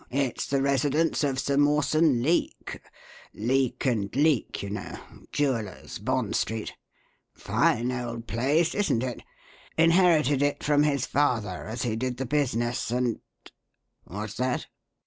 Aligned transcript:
It's 0.09 0.47
the 0.47 0.63
residence 0.63 1.23
of 1.23 1.37
Sir 1.37 1.57
Mawson 1.57 2.23
Leake 2.23 2.79
Leake 3.35 3.85
& 3.85 4.15
Leake, 4.15 4.63
you 4.63 4.71
know: 4.71 4.97
Jewellers, 5.31 5.99
Bond 5.99 6.35
Street. 6.35 6.73
Fine 7.35 7.91
old 7.91 8.25
place, 8.25 8.73
isn't 8.73 9.03
it? 9.03 9.21
Inherited 9.77 10.41
it 10.41 10.63
from 10.63 10.81
his 10.81 11.05
father, 11.05 11.67
as 11.67 11.83
he 11.83 11.95
did 11.95 12.17
the 12.17 12.25
business, 12.25 12.89
and 12.89 13.19
What's 14.05 14.37
that? 14.37 14.65